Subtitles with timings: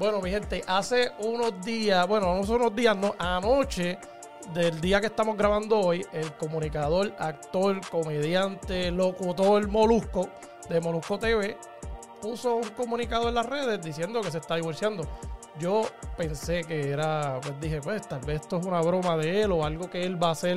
[0.00, 3.98] Bueno, mi gente, hace unos días, bueno, no son unos días, no, anoche
[4.54, 10.30] del día que estamos grabando hoy, el comunicador, actor, comediante, locutor Molusco
[10.70, 11.58] de Molusco TV
[12.22, 15.06] puso un comunicado en las redes diciendo que se está divorciando.
[15.58, 15.82] Yo
[16.16, 19.66] pensé que era, pues dije, pues tal vez esto es una broma de él o
[19.66, 20.56] algo que él va a hacer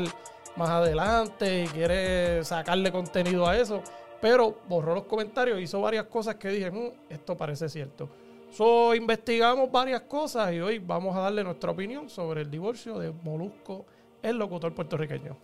[0.56, 3.84] más adelante y quiere sacarle contenido a eso.
[4.22, 8.08] Pero borró los comentarios, hizo varias cosas que dije, "Mm, esto parece cierto.
[8.56, 13.12] So, investigamos varias cosas y hoy vamos a darle nuestra opinión sobre el divorcio de
[13.12, 13.86] Molusco,
[14.22, 15.36] el locutor puertorriqueño.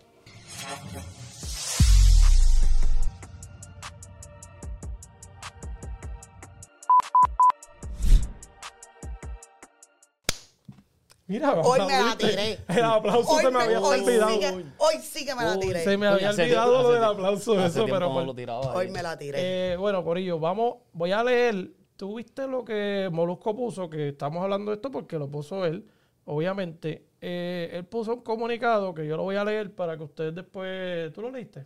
[11.26, 12.58] Mira, Hoy me la tiré.
[12.66, 14.30] El aplauso Hoy, se me me- había hoy olvidado.
[14.32, 15.84] sí que, hoy sí que me la Uy, tiré.
[15.84, 18.74] Se me Uy, había olvidado tiempo- lo del aplauso, hace eso, pero no lo tiraba
[18.74, 18.92] Hoy ahí.
[18.92, 19.72] me la tiré.
[19.72, 21.70] Eh, bueno, Corillo, vamos, voy a leer.
[22.00, 25.84] Tú viste lo que Molusco puso, que estamos hablando de esto porque lo puso él,
[26.24, 27.10] obviamente.
[27.20, 31.12] Eh, él puso un comunicado que yo lo voy a leer para que ustedes después.
[31.12, 31.62] ¿Tú lo leíste?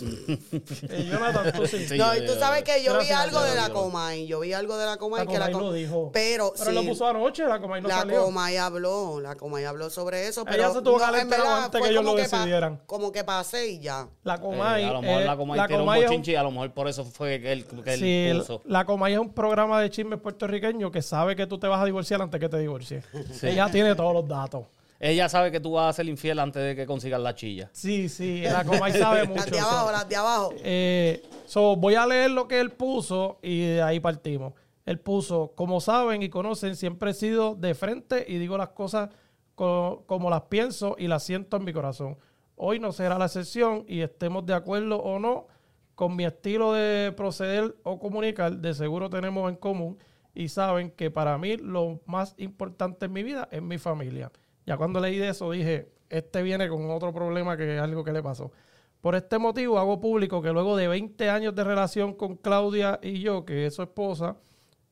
[0.00, 1.86] Eh, Jonathan, tú sí.
[1.88, 4.26] Sí, no, y tú sabes que yo vi algo de la Comay.
[4.26, 6.10] Yo vi algo de la Comay La que la Comay Com- lo dijo.
[6.12, 8.24] Pero, Pero lo sí, puso anoche, la Comay no la salió.
[8.24, 11.82] Comay habló, la Comay habló sobre eso, Ella se tuvo que no, enterado verdad antes
[11.82, 12.80] que ellos lo pa- decidieran.
[12.86, 14.08] como que pasé y ya.
[14.24, 14.84] La Eh, Comay.
[14.84, 16.50] a lo mejor eh, la Comay la un Comay es un- bochinche y a lo
[16.50, 18.62] mejor por eso fue que él, que él Sí, puso.
[18.66, 21.84] la Comay es un programa de chismes puertorriqueño que sabe que tú te vas a
[21.84, 23.04] divorciar antes que te divorcies.
[23.42, 24.64] Ella tiene todos los datos.
[25.00, 27.70] Ella sabe que tú vas a ser infiel antes de que consigas la chilla.
[27.72, 29.40] Sí, sí, la Comay sabe mucho.
[29.44, 30.54] Las de abajo, las de abajo.
[30.58, 34.54] Eh, so, voy a leer lo que él puso y de ahí partimos.
[34.84, 39.10] Él puso, como saben y conocen, siempre he sido de frente y digo las cosas
[39.54, 42.16] co- como las pienso y las siento en mi corazón.
[42.56, 45.46] Hoy no será la excepción y estemos de acuerdo o no
[45.94, 49.98] con mi estilo de proceder o comunicar, de seguro tenemos en común
[50.34, 54.32] y saben que para mí lo más importante en mi vida es mi familia.
[54.68, 58.22] Ya cuando leí de eso dije, este viene con otro problema que algo que le
[58.22, 58.52] pasó.
[59.00, 63.20] Por este motivo hago público que luego de 20 años de relación con Claudia y
[63.20, 64.36] yo, que es su esposa,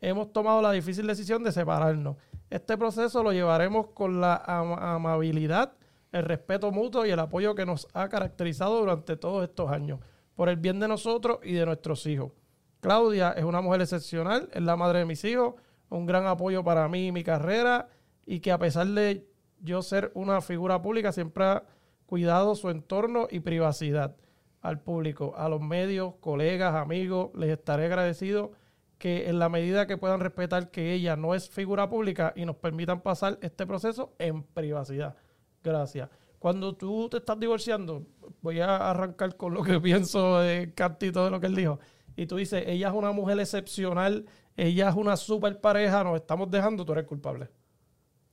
[0.00, 2.16] hemos tomado la difícil decisión de separarnos.
[2.48, 5.74] Este proceso lo llevaremos con la ama- amabilidad,
[6.10, 10.00] el respeto mutuo y el apoyo que nos ha caracterizado durante todos estos años,
[10.36, 12.32] por el bien de nosotros y de nuestros hijos.
[12.80, 15.56] Claudia es una mujer excepcional, es la madre de mis hijos,
[15.90, 17.88] un gran apoyo para mí y mi carrera,
[18.24, 19.26] y que a pesar de
[19.60, 21.64] yo ser una figura pública, siempre ha
[22.06, 24.16] cuidado su entorno y privacidad
[24.60, 28.52] al público, a los medios, colegas, amigos, les estaré agradecido
[28.98, 32.56] que en la medida que puedan respetar que ella no es figura pública y nos
[32.56, 35.16] permitan pasar este proceso en privacidad.
[35.62, 36.08] Gracias.
[36.38, 38.06] Cuando tú te estás divorciando,
[38.40, 41.78] voy a arrancar con lo que pienso de Cantito de lo que él dijo.
[42.16, 46.50] Y tú dices, ella es una mujer excepcional, ella es una super pareja, nos estamos
[46.50, 47.50] dejando, tú eres culpable.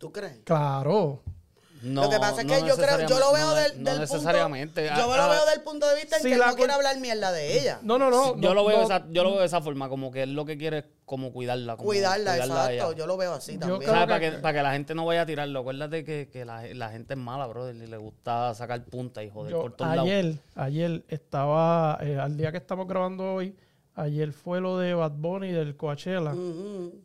[0.04, 0.40] ¿Tú crees?
[0.44, 1.22] Claro.
[1.82, 4.00] No, lo que pasa es no que yo creo, yo lo veo del, no del
[4.02, 4.88] necesariamente.
[4.88, 7.32] punto, yo lo veo del punto de vista en que él no quiere hablar mierda
[7.34, 7.80] de ella.
[7.84, 8.36] No, no, no.
[8.38, 8.84] yo, no, lo veo no.
[8.84, 11.32] esa- yo lo veo de esa forma, como que él lo que quiere es como
[11.34, 11.76] cuidarla.
[11.78, 12.70] como Cuidarla, a exacto.
[12.72, 12.92] ella.
[12.96, 13.82] Yo lo veo así también.
[13.82, 15.60] Creo para, que- que, para que la gente no vaya a tirarlo.
[15.60, 19.30] Acuérdate que, que la, la gente es mala, brother, y le gusta sacar punta y
[19.30, 20.06] joder Yo por todos lados.
[20.10, 23.58] ayer, ayer estaba, eh, al día que estamos grabando hoy,
[23.96, 26.34] ayer fue lo de Bad Bunny del Coachella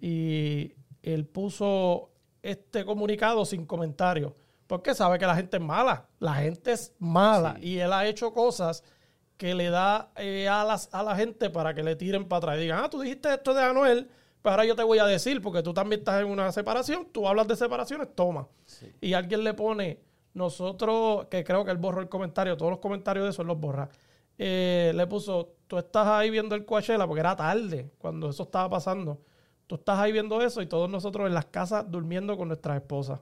[0.00, 0.72] y
[1.02, 2.10] él puso
[2.50, 4.32] este comunicado sin comentarios
[4.68, 8.32] porque sabe que la gente es mala, la gente es mala y él ha hecho
[8.32, 8.84] cosas
[9.36, 12.62] que le da eh, alas a la gente para que le tiren para atrás y
[12.62, 14.10] digan, ah, tú dijiste esto de Anuel,
[14.42, 17.26] pero ahora yo te voy a decir porque tú también estás en una separación, tú
[17.26, 18.46] hablas de separaciones, toma.
[19.00, 20.00] Y alguien le pone,
[20.34, 23.58] nosotros, que creo que él borró el comentario, todos los comentarios de eso él los
[23.58, 23.88] borra.
[24.36, 28.68] eh, le puso, tú estás ahí viendo el Coachella, porque era tarde cuando eso estaba
[28.68, 29.22] pasando.
[29.68, 33.20] Tú estás ahí viendo eso y todos nosotros en las casas durmiendo con nuestras esposas.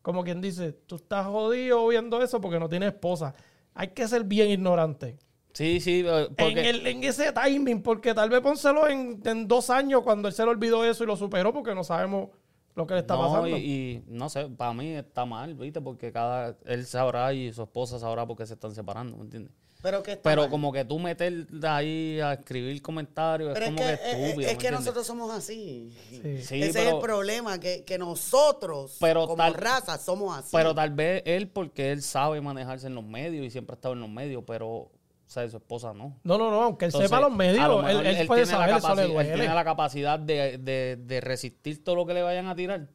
[0.00, 3.34] Como quien dice, tú estás jodido viendo eso porque no tienes esposa.
[3.74, 5.18] Hay que ser bien ignorante.
[5.52, 9.46] Sí, sí, eh, En, porque el- en ese timing, porque tal vez pónselo en, en
[9.46, 12.30] dos años cuando él se le olvidó eso y lo superó porque no sabemos
[12.74, 13.56] lo que le está no, pasando.
[13.56, 15.80] y, y no sé, para mí está mal, ¿viste?
[15.80, 19.52] Porque cada él sabrá y su esposa sabrá por qué se están separando, ¿me entiendes?
[19.84, 20.50] Pero que Pero mal.
[20.50, 24.10] como que tú meter de ahí a escribir comentarios Pero es es como que, que,
[24.10, 24.80] estúpido, es ¿me que entiendes?
[24.80, 25.92] nosotros somos así.
[26.08, 26.16] Sí.
[26.42, 30.48] Sí, Ese es el problema, que, que nosotros, Pero como tal- raza, somos así.
[30.52, 33.92] Pero tal vez él, porque él sabe manejarse en los medios y siempre ha estado
[33.92, 34.90] en los medios, pero, o
[35.26, 36.18] sea, su esposa no.
[36.24, 38.58] No, no, no, aunque él Entonces, sepa los medios, lo él, mejor él puede tiene
[38.58, 39.34] la saber, eso le él duele.
[39.34, 42.88] tiene la capacidad de, de- de resistir todo lo que le vayan a tirar,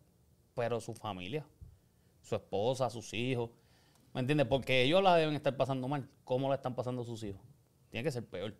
[0.56, 1.46] pero su familia,
[2.24, 3.52] su esposa, sus hijos,
[4.14, 4.48] ¿me entiendes?
[4.48, 6.08] Porque ellos la deben estar pasando mal.
[6.24, 7.42] ¿Cómo la están pasando sus hijos?
[7.90, 8.54] Tiene que ser peor.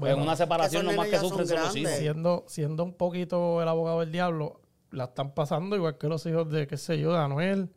[0.00, 1.82] Pues en una separación no más que son sufren son los grandes.
[1.82, 1.98] hijos.
[1.98, 4.60] siendo, siendo un poquito el abogado del diablo,
[4.90, 7.70] la están pasando igual que los hijos de, qué sé yo, de Anuel.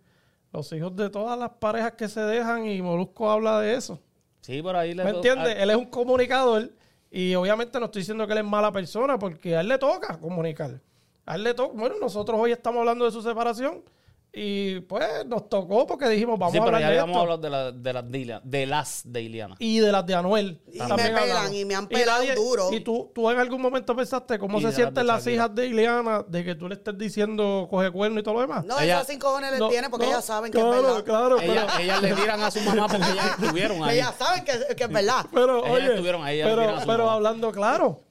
[0.51, 3.99] Los hijos de todas las parejas que se dejan y Molusco habla de eso.
[4.41, 5.47] Sí, por ahí le ¿Me entiendes?
[5.55, 6.71] a- Él es un comunicador
[7.11, 10.17] y obviamente no estoy diciendo que él es mala persona porque a él le toca
[10.17, 10.81] comunicar.
[11.27, 11.77] A él le toca.
[11.77, 13.83] Bueno, nosotros hoy estamos hablando de su separación
[14.31, 17.19] y pues nos tocó porque dijimos, vamos sí, a pero hablar ya de esto.
[17.19, 19.55] hablado de, la- de las de, Ilia- de las de Iliana.
[19.57, 20.61] Y de las de Anuel.
[20.71, 21.53] Y también me pelan, hablamos.
[21.53, 22.71] y me han pelado duro.
[22.71, 25.65] Y tú, tú en algún momento pensaste cómo Y se las sienten las hijas de
[25.65, 28.63] Ileana de que tú le estés diciendo coge cuerno y todo lo demás.
[28.65, 30.83] No, Ella- esas cinco cojones les No, tiene porque no, ellas saben que claro, es
[30.83, 31.03] verdad.
[31.03, 33.95] Claro, pero- Ellas, ellas le tiran a su mamá porque ellas estuvieron ahí.
[33.97, 35.25] Ellas saben que, que es verdad.
[35.33, 37.13] Pero, Ellas oye, estuvieron ahí, ellas pero, a pero mamá.
[37.13, 38.01] hablando claro,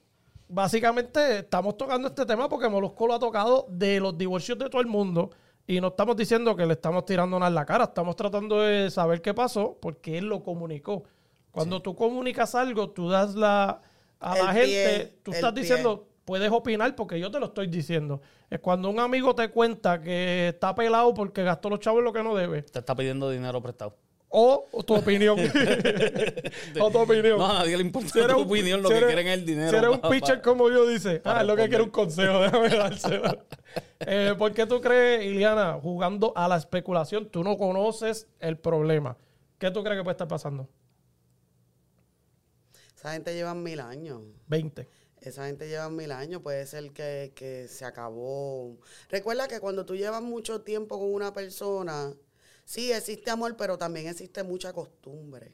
[0.48, 4.80] básicamente estamos tocando este tema porque Molusco lo ha tocado de los divorcios de todo
[4.80, 5.30] el mundo
[5.68, 8.90] y no estamos diciendo que le estamos tirando nada en la cara, estamos tratando de
[8.90, 11.04] saber qué pasó porque él lo comunicó.
[11.50, 13.82] Cuando tú comunicas algo, tú das la
[14.18, 15.62] a la gente, tú estás pie.
[15.62, 18.22] diciendo, puedes opinar porque yo te lo estoy diciendo.
[18.48, 22.22] Es cuando un amigo te cuenta que está pelado porque gastó los chavos lo que
[22.22, 22.62] no debe.
[22.62, 23.94] Te está pidiendo dinero prestado.
[24.30, 25.38] O, o tu opinión.
[26.80, 27.38] o tu opinión.
[27.38, 29.26] No, a nadie le importa Si eres tu un- opinión, lo si que eres- quieren
[29.28, 29.70] es el dinero.
[29.70, 32.68] Si eres un pitcher como yo, dice, ah, es lo que quiere un consejo, déjame
[32.76, 33.44] dárselo.
[34.00, 39.16] eh, ¿Por qué tú crees, Iliana, jugando a la especulación, tú no conoces el problema?
[39.58, 40.68] ¿Qué tú crees que puede estar pasando?
[42.96, 44.22] Esa gente lleva mil años.
[44.48, 44.88] 20.
[45.20, 48.76] Esa gente lleva mil años, puede ser que, que se acabó.
[49.08, 52.12] Recuerda que cuando tú llevas mucho tiempo con una persona,
[52.68, 55.52] sí existe amor, pero también existe mucha costumbre.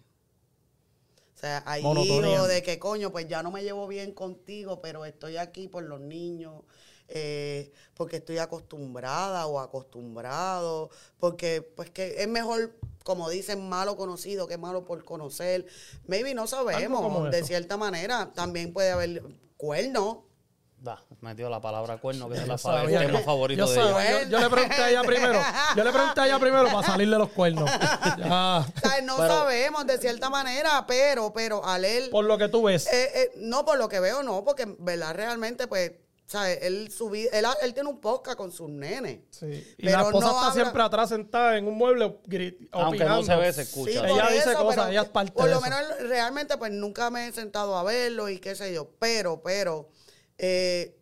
[1.34, 5.04] O sea, hay hijos de que coño, pues ya no me llevo bien contigo, pero
[5.04, 6.64] estoy aquí por los niños,
[7.06, 14.48] eh, porque estoy acostumbrada o acostumbrado, porque pues que es mejor, como dicen, malo conocido
[14.48, 15.66] que malo por conocer.
[16.08, 17.46] Maybe no sabemos, de eso.
[17.46, 18.32] cierta manera.
[18.34, 19.22] También puede haber
[19.56, 20.18] cuernos.
[20.84, 24.22] Da, metió la palabra cuerno, que es la el tema favorito yo de sabía, ella.
[24.24, 25.40] yo, yo le pregunté a ella primero.
[25.74, 27.70] Yo le pregunté a ella primero para salirle los cuernos.
[28.18, 28.58] Ya.
[28.76, 32.48] O sea, no Pero- sabemos de cierta manera, pero, pero al él, Por lo que
[32.48, 32.86] tú ves.
[32.92, 35.14] eh, eh, no por lo que veo, no, porque, ¿verdad?
[35.14, 35.92] Realmente, pues,
[36.26, 36.58] ¿sabes?
[36.60, 39.20] Él, su vida- él, él tiene un podcast con sus nenes.
[39.30, 39.46] Sí.
[39.78, 43.04] Y pero la esposa no está habla- siempre atrás sentada en un mueble gri- Aunque
[43.06, 44.06] no se ve, se escucha.
[44.06, 45.70] Ella dice eso, cosas, ella es parte Por de lo eso.
[45.70, 48.90] menos, realmente, pues, nunca me he sentado a verlo y qué sé yo.
[48.98, 49.88] Pero, pero,
[50.38, 50.96] eh,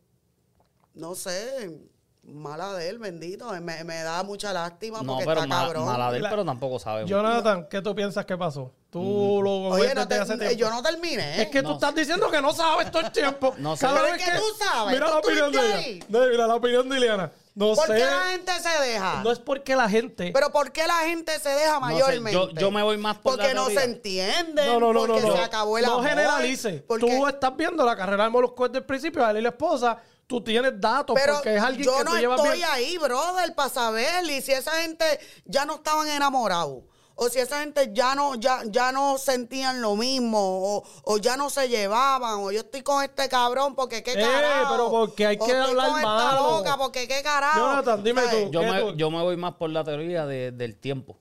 [0.94, 1.80] no sé,
[2.24, 3.50] mala de él, bendito.
[3.60, 5.86] Me, me da mucha lástima No, porque pero está ma- cabrón.
[5.86, 7.10] mala de él, pero tampoco sabemos.
[7.10, 8.72] Jonathan, ¿qué tú piensas que pasó?
[8.90, 10.54] Tú lo Oye, no te- hace tiempo.
[10.56, 11.42] yo no terminé.
[11.42, 13.54] Es que tú estás diciendo que no sabes todo el tiempo.
[13.58, 13.86] No sé.
[13.86, 16.06] Cada Pero vez es que tú sabes, Mira tú la opinión de ella.
[16.08, 17.32] mira la opinión de Ileana.
[17.54, 17.94] No ¿Por sé.
[17.94, 19.22] qué la gente se deja?
[19.22, 20.30] No es porque la gente.
[20.32, 22.32] Pero ¿por qué la gente se deja No sé, mayormente?
[22.32, 23.80] yo- yo me voy más por la Porque no teoría.
[23.80, 24.64] se entiende.
[24.66, 25.14] no, no, no, no.
[25.14, 25.36] porque no.
[25.36, 26.08] se acabó el no amor.
[26.08, 26.84] generalice.
[26.88, 29.50] porque- Tú estás viendo la carrera de Molusco desde el principio, a él y la
[29.50, 29.98] esposa.
[30.26, 32.68] Tú tienes datos pero porque es alguien yo que no tú llevas estoy bien.
[32.72, 34.24] ahí, brother, para saber.
[34.30, 35.04] Y si esa gente
[35.44, 36.84] ya no estaban enamorados.
[37.14, 41.36] O si esa gente ya no, ya, ya no sentían lo mismo, o, o ya
[41.36, 44.70] no se llevaban, o yo estoy con este cabrón porque qué Eh, carajo.
[44.72, 47.58] pero porque hay o que estoy hablar con esta loca porque qué carajo.
[47.60, 48.44] Jonathan, dime ¿Sabes?
[48.46, 48.50] tú.
[48.52, 48.96] yo, ¿qué me, tú?
[48.96, 51.18] yo me voy más por la teoría de- del tiempo.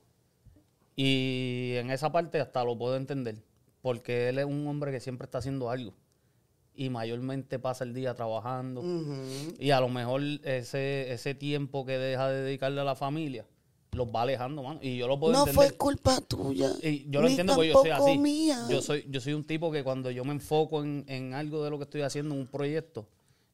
[0.96, 3.42] Y en esa parte hasta lo puedo entender.
[3.80, 5.94] Porque él es un hombre que siempre está haciendo algo.
[6.74, 8.82] Y mayormente pasa el día trabajando.
[9.58, 13.44] Y a lo mejor ese, ese tiempo que deja de dedicarle a la familia
[13.92, 14.80] los va alejando, mano.
[14.82, 15.54] Y yo lo puedo No entender.
[15.68, 16.70] fue culpa tuya.
[16.82, 18.18] Y yo lo ni entiendo porque yo soy así.
[18.18, 18.66] mía.
[18.70, 21.70] Yo soy, yo soy un tipo que cuando yo me enfoco en, en algo de
[21.70, 23.06] lo que estoy haciendo, en un proyecto,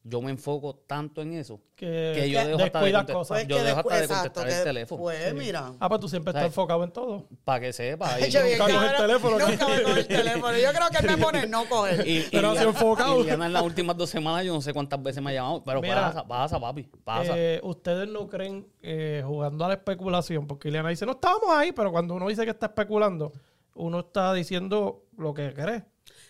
[0.03, 3.37] yo me enfoco tanto en eso Que- que yo dejo hasta de contestar, cosas.
[3.37, 5.01] Pues yo dejo hasta de contestar exacto, el teléfono.
[5.03, 5.73] Pues mira.
[5.79, 6.51] Ah, pues tú siempre estás ¿Sabes?
[6.51, 7.27] enfocado en todo.
[7.43, 8.13] Para que sepa.
[8.15, 10.57] ahí Yo nunca coge el teléfono, Nunca me coge el teléfono.
[10.57, 12.07] Yo creo que él me pone no coger.
[12.07, 13.23] y, y Pero así enfocado.
[13.25, 15.81] y en las últimas dos semanas yo no sé cuántas veces me ha llamado, pero
[15.81, 17.33] Mira, pasa, pasa, papi, pasa.
[17.37, 21.71] Eh, Ustedes no creen eh, jugando a la especulación, porque Ileana dice, no estábamos ahí,
[21.73, 23.33] pero cuando uno dice que está especulando,
[23.75, 25.83] uno está diciendo lo que cree.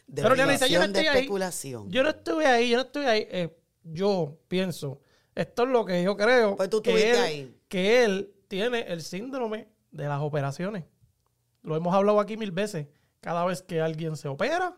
[0.09, 1.17] De pero yo no relación de estoy ahí.
[1.19, 1.89] especulación.
[1.91, 3.27] Yo no estuve ahí, yo no estuve ahí.
[3.29, 5.01] Eh, yo pienso,
[5.35, 6.55] esto es lo que yo creo.
[6.55, 7.55] Pues tú que estuviste él, ahí.
[7.67, 10.85] Que él tiene el síndrome de las operaciones.
[11.61, 12.87] Lo hemos hablado aquí mil veces.
[13.21, 14.77] Cada vez que alguien se opera,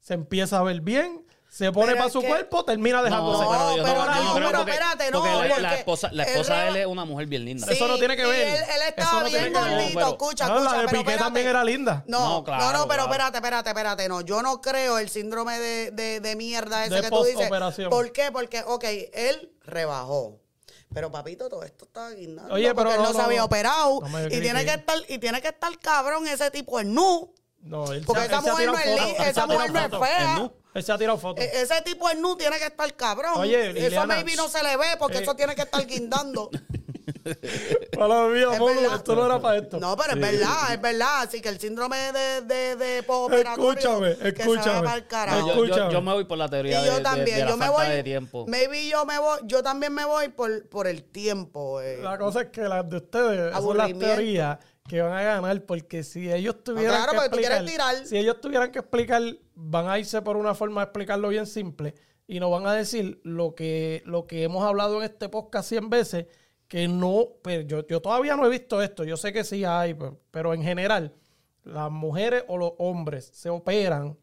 [0.00, 3.42] se empieza a ver bien, se pone para su que- cuerpo, termina dejándose.
[3.42, 6.54] No, pero yo pero no, pero porque, espérate, no, porque la- esposa, la él esposa
[6.56, 7.66] de él es una mujer bien linda.
[7.72, 8.48] Eso no tiene que ver.
[8.48, 9.78] Él, él Eso estaba no tiene bien que ver.
[9.78, 10.72] gordito, escucha, No, escucha.
[10.76, 11.24] la de pero Piqué espérate.
[11.24, 12.04] también era linda.
[12.06, 13.02] No, No, no, claro, no, pero claro.
[13.04, 14.08] espérate, espérate, espérate.
[14.08, 17.50] No, yo no creo el síndrome de, de, de mierda ese De que tú dices.
[17.88, 18.30] ¿Por qué?
[18.30, 20.38] Porque, ok, él rebajó.
[20.92, 22.54] Pero papito, todo esto está guindando.
[22.54, 24.00] Oye, pero porque él no, se había operado.
[24.30, 27.34] Y tiene que estar, y tiene que estar cabrón ese tipo en nu.
[27.60, 28.66] No, él Porque esa mujer
[29.72, 30.50] no es fea.
[30.78, 30.82] ¿En nu?
[30.82, 31.44] Él se ha tirado fotos.
[31.44, 33.32] E- ese tipo en nu tiene que estar cabrón.
[33.36, 35.22] Oye, eso maybe no se le ve porque eh.
[35.22, 36.50] eso tiene que estar guindando.
[37.28, 38.34] Es Molu,
[38.80, 38.96] verdad.
[38.96, 39.78] esto no era para esto.
[39.80, 41.22] No, pero es verdad, es verdad.
[41.22, 44.88] Así que el síndrome de, de, de Escúchame, que se escúchame.
[45.08, 45.92] para yo, yo- Escúchame.
[45.92, 47.86] yo me voy por la teoría Y yo de- también, de la yo me voy.
[47.88, 48.46] de tiempo.
[48.46, 51.80] Maybe yo me voy, yo también me voy por, por el tiempo.
[51.80, 51.98] eh.
[52.02, 54.58] La cosa es que las de ustedes son las teorías
[54.88, 58.06] que van a ganar porque si ellos tuvieran claro, que explicar, tirar.
[58.06, 59.22] si ellos tuvieran que explicar,
[59.54, 61.94] van a irse por una forma de explicarlo bien simple
[62.26, 65.90] y nos van a decir lo que, lo que hemos hablado en este podcast 100
[65.90, 66.26] veces,
[66.66, 69.94] que no, pero yo, yo todavía no he visto esto, yo sé que sí hay,
[69.94, 71.14] pero, pero en general,
[71.62, 74.18] las mujeres o los hombres se operan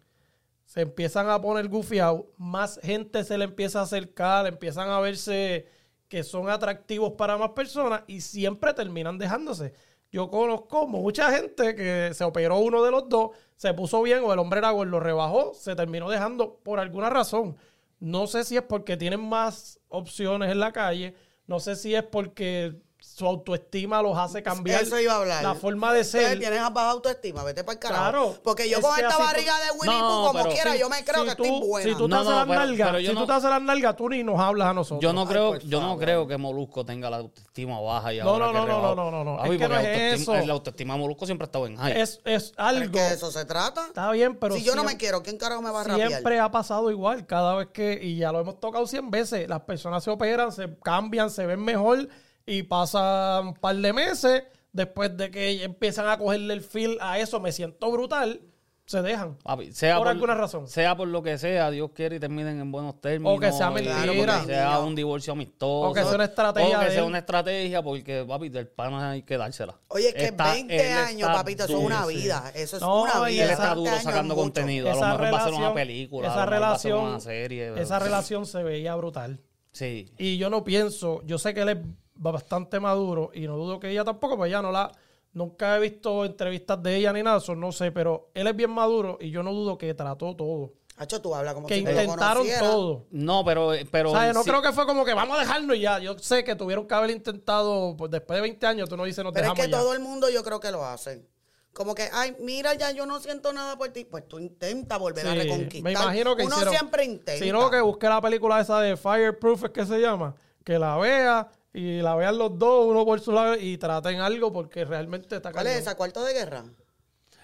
[0.66, 5.68] se empiezan a poner gufiados, más gente se le empieza a acercar, empiezan a verse
[6.08, 9.74] que son atractivos para más personas y siempre terminan dejándose.
[10.16, 14.32] Yo conozco mucha gente que se operó uno de los dos, se puso bien o
[14.32, 17.58] el hombre era lo rebajó, se terminó dejando por alguna razón.
[18.00, 21.16] No sé si es porque tienen más opciones en la calle,
[21.48, 25.44] no sé si es porque su autoestima los hace cambiar Eso iba a hablar.
[25.44, 26.40] la forma de Entonces, ser.
[26.40, 28.02] tienes baja autoestima, vete para el carajo.
[28.04, 28.36] Claro.
[28.44, 30.74] Porque yo Es con que esta barriga tú- de Winnie No, Pooh, como pero quiera,
[30.74, 31.90] Si- yo me creo si que tú, estoy buena.
[31.90, 33.62] Si tú te No, haces no, las pero- nalgas, pero si tú te haces las
[33.62, 35.02] nalgas, tú ni nos hablas a nosotros.
[35.02, 38.46] Yo no creo, yo no creo que Molusco tenga la autoestima baja y No, ahora
[38.48, 40.34] no, que no, no, no, no, no, es que no porque es eso.
[40.36, 42.02] La autoestima de Molusco siempre ha estado en high.
[42.02, 42.84] Es, es Pero algo.
[42.86, 43.86] es que de eso se trata.
[43.88, 46.10] Está bien, pero si yo no me siempre- quiero, ¿quién carajo me va a rapear?
[46.10, 49.62] Siempre ha pasado igual, cada vez que, y ya lo hemos tocado 100 veces, las
[49.62, 52.10] personas se operan, se cambian, se ven mejor
[52.46, 57.20] y pasan un par de meses, después de que empiezan a cogerle el feel a
[57.20, 58.42] eso, me siento brutal,
[58.88, 59.36] se dejan.
[59.40, 60.68] Papi, sea por alguna razón.
[60.68, 63.36] Sea por lo que sea, Dios quiere y terminen en buenos términos.
[63.36, 63.96] O que sea mentira.
[64.12, 65.90] o que sea un divorcio amistoso.
[65.90, 69.24] O que sea una estrategia O que sea una estrategia, porque, papi, del pana hay
[69.24, 69.76] que dársela.
[69.88, 72.52] Oye, es que Está- 20 él años, papito, eso es una vida.
[72.54, 73.46] Eso es No, una vida.
[73.46, 74.92] Él está 20 duro años sacando contenido.
[74.92, 76.28] A lo mejor va a ser una película.
[76.28, 77.82] a esa lo mejor va a ser relación, una serie.
[77.82, 79.40] esa relación se veía brutal.
[79.72, 80.12] Sí.
[80.20, 81.78] Y yo no pienso, yo sé que él es
[82.16, 84.92] bastante maduro y no dudo que ella tampoco, pues ya no la,
[85.34, 88.72] nunca he visto entrevistas de ella ni nada, eso no sé, pero él es bien
[88.72, 90.74] maduro y yo no dudo que trató todo.
[90.98, 92.60] Hacho, tú hablas como Que si lo intentaron conociera.
[92.62, 93.06] todo.
[93.12, 93.72] No, pero.
[93.92, 96.00] pero O sea, no sí- creo que fue como que vamos a dejarnos y ya.
[96.00, 99.22] Yo sé que tuvieron que haber intentado, pues después de 20 años, tú no dices
[99.22, 99.78] nos Pero es dejamos que ya.
[99.78, 101.28] todo el mundo yo creo que lo hace.
[101.74, 104.06] Como que, ay, mira, ya yo no siento nada por ti.
[104.06, 105.84] Pues tú intenta volver a Sí, reconquistar.
[105.84, 107.44] me imagino que Uno hicieron- siempre intenta.
[107.44, 110.96] Si no, que busque la película esa de Fireproof, es que se llama, que la
[110.96, 115.36] vea y la vean los dos, uno por su lado, y traten algo porque realmente
[115.36, 115.96] está ¿Cuál es esa?
[115.96, 116.64] ¿Cuarto de guerra?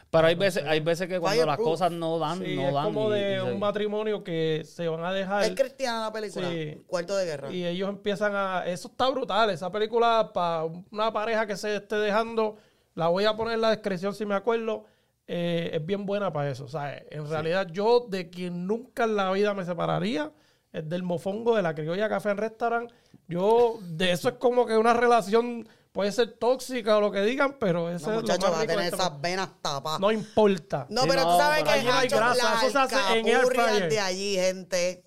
[0.10, 2.84] Pero hay veces, hay veces que cuando las cosas no dan, Sí, no es dan.
[2.84, 6.50] como y- de y un matrimonio que se van a dejar Es cristiana la película.
[6.50, 6.84] Sí.
[6.86, 7.50] Cuarto de guerra.
[7.52, 8.66] y ellos empiezan a...
[8.66, 12.58] Eso está brutal, esa película para una pareja que se esté dejando,
[12.94, 14.84] la voy a poner en la descripción si me acuerdo,
[15.28, 16.66] eh, es bien buena para eso.
[16.66, 20.30] O sea, en realidad yo de quien nunca en la vida me separaría
[20.74, 22.92] es del mofongo de la criolla café en restaurant.
[23.28, 27.58] Yo, de eso es como que una relación puede ser tóxica o lo que digan,
[27.60, 30.00] pero eso No, es lo muchacho, más va a tener este esas venas tapadas.
[30.00, 30.88] No importa.
[30.90, 33.90] No, Sí, pero no, tú sabes que hay grasa, eso se hace en fryer.
[33.90, 35.04] de allí, gente.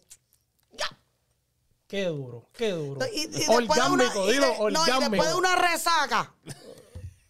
[1.87, 3.01] Qué duro, qué duro.
[3.13, 6.35] Y, y después de una, orgánico, y dilo, de- no, y después de una resaca,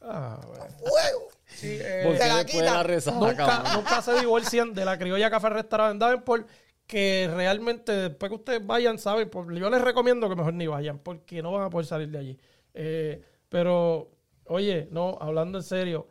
[0.01, 0.65] Ah, bueno.
[0.79, 1.29] fuego.
[1.47, 2.65] Sí, eh, la después de quita.
[2.75, 6.49] la resaca, nunca, nunca se divorcian de la criolla café restaurant en Davenport
[6.87, 10.99] que realmente después que ustedes vayan saben pues, yo les recomiendo que mejor ni vayan
[10.99, 12.39] porque no van a poder salir de allí.
[12.75, 14.11] Eh, pero
[14.47, 16.09] oye no hablando en serio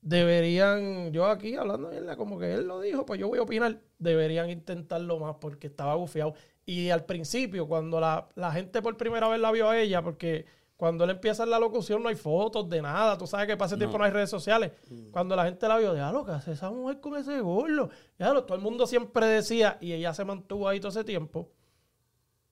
[0.00, 3.80] deberían yo aquí hablando mierda, como que él lo dijo pues yo voy a opinar
[3.98, 6.34] deberían intentarlo más porque estaba bufiado.
[6.64, 10.46] Y al principio cuando la, la gente por primera vez la vio a ella porque
[10.80, 13.18] cuando él empieza en la locución no hay fotos de nada.
[13.18, 14.72] Tú sabes que para ese tiempo no hay redes sociales.
[15.10, 17.90] Cuando la gente la vio, ya lo que hace esa mujer con ese gordo.
[18.18, 21.52] Ya lo, todo el mundo siempre decía, y ella se mantuvo ahí todo ese tiempo.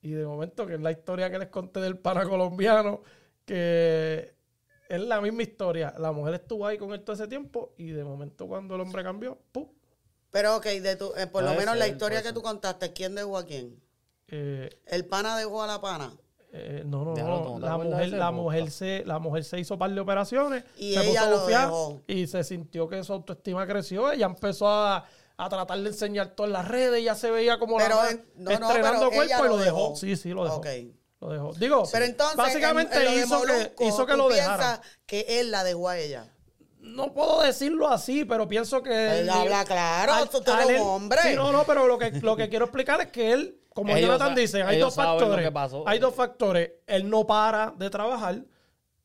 [0.03, 3.01] Y de momento, que es la historia que les conté del pana colombiano,
[3.45, 4.35] que
[4.87, 5.95] es la misma historia.
[5.97, 9.01] La mujer estuvo ahí con él todo ese tiempo, y de momento cuando el hombre
[9.01, 9.69] cambió, ¡pum!
[10.29, 13.39] Pero ok, de tu, eh, por lo menos la historia que tú contaste, ¿quién dejó
[13.39, 13.81] a quién?
[14.27, 16.13] Eh, El pana dejó a la pana.
[16.51, 17.43] Eh, no, no, Déjalo, no.
[17.45, 20.63] ¿tú no te La mujer, la mujer se, la mujer se hizo par de operaciones
[20.77, 22.01] Y se ella puso dejó.
[22.07, 24.11] y se sintió que su autoestima creció.
[24.11, 25.05] Ella empezó a,
[25.37, 27.03] a tratar de enseñar todo en las redes.
[27.03, 29.77] Ya se veía como Pero la en- no, no, estrenando pero cuerpo y lo dejó.
[29.81, 29.95] dejó.
[29.95, 30.55] Sí, sí, lo dejó.
[30.57, 30.67] Ok.
[31.21, 31.53] Lo dejó.
[31.53, 34.81] Digo, Pero entonces, básicamente en- en hizo, que, hizo que lo dejara.
[35.05, 36.33] que él la dejó a ella.
[36.79, 39.19] No puedo decirlo así, pero pienso que.
[39.19, 41.19] Él habla claro, tú- eres un hombre.
[41.23, 44.07] Sí, no, no, pero lo que, lo que quiero explicar es que él, como Ellos
[44.11, 45.45] Jonathan dice, hay dos factores.
[45.45, 45.83] que pasó.
[45.87, 46.71] Hay dos factores.
[46.87, 48.43] Él no para de trabajar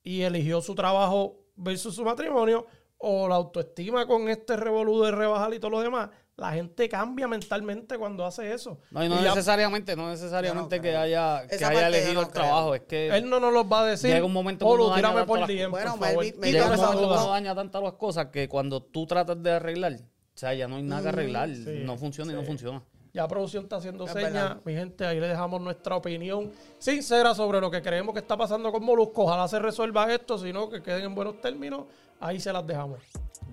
[0.02, 2.66] y eligió su trabajo versus su matrimonio
[2.98, 7.28] o la autoestima con este revolú de rebajar y todo lo demás, la gente cambia
[7.28, 8.78] mentalmente cuando hace eso.
[8.90, 12.20] No, y no Y ya- necesariamente, no necesariamente no que haya, que haya elegido no
[12.22, 12.42] el creo.
[12.42, 12.74] trabajo.
[12.74, 14.10] Es que él no nos los va a decir.
[14.10, 16.24] Llega un momento que Olu, uno daña por DM, Bueno, por favor.
[16.24, 19.52] maybe llega un momento que uno daña tantas las cosas que cuando tú tratas de
[19.52, 21.48] arreglar, o sea, ya no hay nada que arreglar.
[21.50, 22.82] Mm, sí, no funciona y no funciona.
[23.14, 24.32] Ya producción está haciendo Es señas.
[24.32, 24.60] verdad.
[24.64, 28.72] Mi gente, ahí le dejamos nuestra opinión sincera sobre lo que creemos que está pasando
[28.72, 29.22] con Molusco.
[29.22, 31.84] Ojalá se resuelva esto, sino que queden en buenos términos.
[32.18, 32.98] Ahí se las dejamos.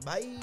[0.03, 0.39] Bye.